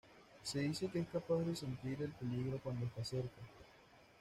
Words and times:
Se 0.41 0.57
dice 0.57 0.87
que 0.87 0.97
es 1.01 1.07
capaz 1.09 1.41
de 1.43 1.55
sentir 1.55 2.01
el 2.01 2.09
peligro 2.13 2.59
cuando 2.63 2.87
está 2.87 3.05
cerca. 3.05 3.39